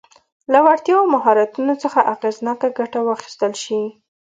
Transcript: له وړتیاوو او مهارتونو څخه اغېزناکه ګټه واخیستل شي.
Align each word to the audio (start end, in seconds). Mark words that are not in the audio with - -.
له 0.51 0.59
وړتیاوو 0.65 1.01
او 1.03 1.11
مهارتونو 1.15 1.73
څخه 1.83 1.99
اغېزناکه 2.13 2.67
ګټه 2.79 2.99
واخیستل 3.03 3.53
شي. 3.63 3.81